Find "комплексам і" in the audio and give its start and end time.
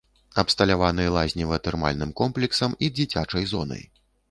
2.23-2.91